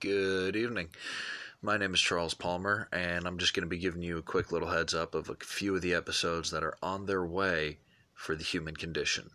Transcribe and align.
Good 0.00 0.54
evening. 0.54 0.90
My 1.60 1.76
name 1.76 1.92
is 1.92 2.00
Charles 2.00 2.32
Palmer, 2.32 2.86
and 2.92 3.26
I'm 3.26 3.36
just 3.36 3.52
going 3.52 3.64
to 3.64 3.68
be 3.68 3.78
giving 3.78 4.00
you 4.00 4.16
a 4.16 4.22
quick 4.22 4.52
little 4.52 4.68
heads 4.68 4.94
up 4.94 5.16
of 5.16 5.28
a 5.28 5.34
few 5.34 5.74
of 5.74 5.82
the 5.82 5.94
episodes 5.94 6.52
that 6.52 6.62
are 6.62 6.76
on 6.80 7.06
their 7.06 7.26
way 7.26 7.78
for 8.14 8.36
the 8.36 8.44
human 8.44 8.76
condition. 8.76 9.30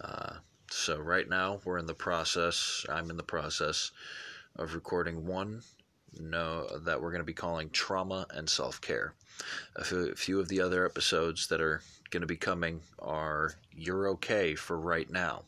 Uh, 0.00 0.34
so, 0.70 0.98
right 0.98 1.28
now, 1.28 1.60
we're 1.64 1.78
in 1.78 1.86
the 1.86 1.94
process, 1.94 2.86
I'm 2.88 3.10
in 3.10 3.16
the 3.16 3.24
process 3.24 3.90
of 4.54 4.76
recording 4.76 5.26
one 5.26 5.62
no, 6.16 6.78
that 6.84 7.02
we're 7.02 7.10
going 7.10 7.22
to 7.22 7.24
be 7.24 7.32
calling 7.32 7.68
Trauma 7.70 8.28
and 8.30 8.48
Self 8.48 8.80
Care. 8.80 9.14
A 9.74 9.82
few, 9.82 10.12
a 10.12 10.14
few 10.14 10.38
of 10.38 10.46
the 10.46 10.60
other 10.60 10.86
episodes 10.86 11.48
that 11.48 11.60
are 11.60 11.82
going 12.10 12.20
to 12.20 12.26
be 12.28 12.36
coming 12.36 12.82
are 13.00 13.54
You're 13.72 14.10
Okay 14.10 14.54
for 14.54 14.78
Right 14.78 15.10
Now. 15.10 15.42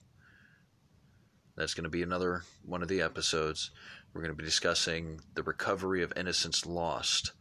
That's 1.56 1.74
going 1.74 1.84
to 1.84 1.90
be 1.90 2.02
another 2.02 2.42
one 2.64 2.82
of 2.82 2.88
the 2.88 3.02
episodes. 3.02 3.70
We're 4.12 4.22
going 4.22 4.34
to 4.34 4.42
be 4.42 4.44
discussing 4.44 5.20
the 5.34 5.42
recovery 5.42 6.02
of 6.02 6.12
innocence 6.16 6.66
lost, 6.66 7.32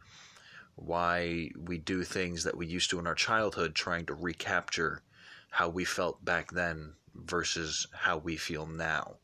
why 0.76 1.50
we 1.56 1.78
do 1.78 2.04
things 2.04 2.44
that 2.44 2.56
we 2.56 2.66
used 2.66 2.90
to 2.90 2.98
in 2.98 3.06
our 3.06 3.14
childhood, 3.14 3.74
trying 3.74 4.06
to 4.06 4.14
recapture 4.14 5.02
how 5.50 5.68
we 5.68 5.84
felt 5.84 6.24
back 6.24 6.50
then 6.50 6.94
versus 7.14 7.86
how 7.92 8.18
we 8.18 8.36
feel 8.36 8.66
now. 8.66 9.16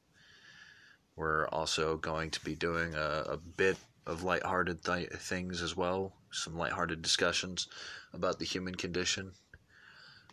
We're 1.16 1.48
also 1.48 1.96
going 1.96 2.30
to 2.30 2.44
be 2.44 2.54
doing 2.54 2.94
a, 2.94 3.24
a 3.30 3.36
bit 3.36 3.76
of 4.06 4.22
lighthearted 4.22 4.84
th- 4.84 5.10
things 5.10 5.60
as 5.60 5.76
well, 5.76 6.14
some 6.30 6.56
lighthearted 6.56 7.02
discussions 7.02 7.68
about 8.12 8.38
the 8.38 8.44
human 8.44 8.74
condition. 8.74 9.32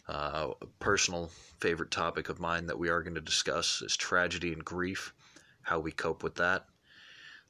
Uh, 0.08 0.54
a 0.62 0.66
personal 0.80 1.30
favorite 1.60 1.92
topic 1.92 2.30
of 2.30 2.40
mine 2.40 2.68
that 2.68 2.80
we 2.80 2.90
are 2.90 3.04
going 3.04 3.16
to 3.16 3.22
discuss 3.22 3.82
is 3.82 3.98
tragedy 3.98 4.54
and 4.54 4.64
grief, 4.64 5.14
how 5.62 5.80
we 5.80 5.92
cope 5.92 6.24
with 6.24 6.36
that. 6.36 6.66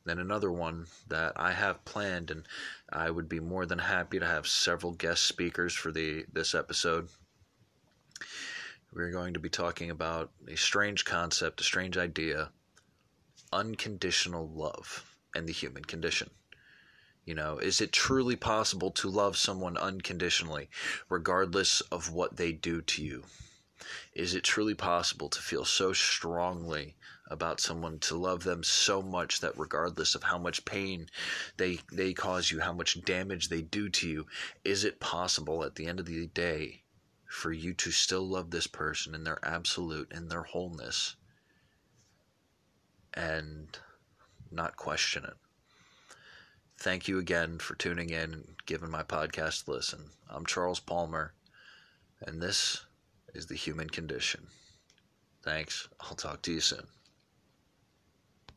Then 0.05 0.19
another 0.19 0.51
one 0.51 0.87
that 1.09 1.33
I 1.35 1.51
have 1.51 1.85
planned, 1.85 2.31
and 2.31 2.47
I 2.89 3.11
would 3.11 3.27
be 3.27 3.39
more 3.39 3.65
than 3.65 3.79
happy 3.79 4.19
to 4.19 4.25
have 4.25 4.47
several 4.47 4.93
guest 4.93 5.23
speakers 5.23 5.73
for 5.73 5.91
the 5.91 6.25
this 6.31 6.55
episode. 6.55 7.09
We're 8.93 9.11
going 9.11 9.33
to 9.33 9.39
be 9.39 9.49
talking 9.49 9.91
about 9.91 10.31
a 10.47 10.55
strange 10.55 11.03
concept, 11.03 11.61
a 11.61 11.63
strange 11.65 11.97
idea, 11.97 12.51
unconditional 13.51 14.47
love 14.47 15.13
and 15.35 15.47
the 15.47 15.53
human 15.53 15.83
condition. 15.83 16.29
You 17.27 17.35
know, 17.35 17.57
is 17.57 17.81
it 17.81 17.91
truly 17.91 18.37
possible 18.37 18.89
to 18.91 19.09
love 19.09 19.35
someone 19.35 19.75
unconditionally, 19.75 20.69
regardless 21.09 21.81
of 21.81 22.09
what 22.09 22.37
they 22.37 22.53
do 22.53 22.81
to 22.83 23.03
you? 23.03 23.25
Is 24.13 24.33
it 24.33 24.45
truly 24.45 24.73
possible 24.73 25.27
to 25.27 25.41
feel 25.41 25.65
so 25.65 25.91
strongly 25.91 26.95
about 27.29 27.59
someone, 27.59 27.99
to 27.99 28.15
love 28.15 28.45
them 28.45 28.63
so 28.63 29.01
much 29.01 29.41
that 29.41 29.57
regardless 29.59 30.15
of 30.15 30.23
how 30.23 30.37
much 30.37 30.63
pain 30.63 31.09
they 31.57 31.81
they 31.91 32.13
cause 32.13 32.49
you, 32.49 32.61
how 32.61 32.71
much 32.71 33.03
damage 33.03 33.49
they 33.49 33.61
do 33.61 33.89
to 33.89 34.07
you, 34.07 34.25
is 34.63 34.85
it 34.85 35.01
possible 35.01 35.65
at 35.65 35.75
the 35.75 35.85
end 35.85 35.99
of 35.99 36.05
the 36.05 36.27
day 36.27 36.83
for 37.25 37.51
you 37.51 37.73
to 37.73 37.91
still 37.91 38.25
love 38.25 38.51
this 38.51 38.67
person 38.67 39.13
in 39.13 39.25
their 39.25 39.45
absolute, 39.45 40.09
in 40.13 40.29
their 40.29 40.43
wholeness, 40.43 41.17
and 43.13 43.79
not 44.49 44.77
question 44.77 45.25
it? 45.25 45.35
Thank 46.79 47.07
you 47.07 47.17
again 47.17 47.57
for 47.57 47.73
tuning 47.73 48.11
in 48.11 48.33
and 48.33 48.55
giving 48.67 48.91
my 48.91 49.01
podcast 49.01 49.67
a 49.67 49.71
listen. 49.71 50.11
I'm 50.29 50.45
Charles 50.45 50.79
Palmer, 50.79 51.33
and 52.21 52.39
this 52.39 52.85
is 53.33 53.47
the 53.47 53.55
human 53.55 53.89
condition. 53.89 54.45
Thanks. 55.43 55.89
I'll 55.99 56.15
talk 56.15 56.43
to 56.43 56.51
you 56.51 56.59
soon. 56.59 56.85